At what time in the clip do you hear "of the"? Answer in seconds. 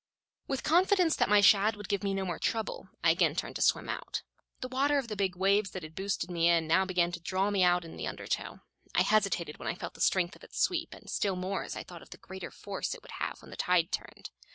4.97-5.15, 12.01-12.17